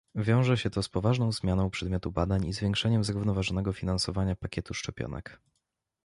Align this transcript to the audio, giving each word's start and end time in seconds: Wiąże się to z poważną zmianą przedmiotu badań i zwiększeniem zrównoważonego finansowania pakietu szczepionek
Wiąże 0.15 0.57
się 0.57 0.69
to 0.69 0.83
z 0.83 0.89
poważną 0.89 1.31
zmianą 1.31 1.69
przedmiotu 1.69 2.11
badań 2.11 2.45
i 2.45 2.53
zwiększeniem 2.53 3.03
zrównoważonego 3.03 3.73
finansowania 3.73 4.35
pakietu 4.35 4.73
szczepionek 4.73 5.39